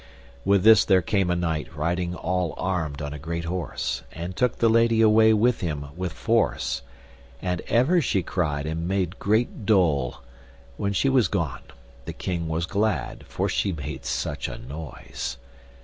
With 0.43 0.63
this 0.63 0.83
there 0.83 1.03
came 1.03 1.29
a 1.29 1.35
knight 1.35 1.75
riding 1.75 2.15
all 2.15 2.55
armed 2.57 3.03
on 3.03 3.13
a 3.13 3.19
great 3.19 3.43
horse, 3.45 4.01
and 4.11 4.35
took 4.35 4.55
the 4.57 4.67
lady 4.67 4.99
away 4.99 5.31
with 5.31 5.59
him 5.61 5.89
with 5.95 6.11
force, 6.11 6.81
and 7.39 7.61
ever 7.67 8.01
she 8.01 8.23
cried 8.23 8.65
and 8.65 8.87
made 8.87 9.19
great 9.19 9.63
dole. 9.67 10.15
When 10.75 10.91
she 10.93 11.07
was 11.07 11.27
gone 11.27 11.61
the 12.05 12.13
king 12.13 12.47
was 12.49 12.65
glad, 12.65 13.25
for 13.27 13.47
she 13.47 13.71
made 13.71 14.03
such 14.03 14.47
a 14.47 14.57
noise. 14.57 15.37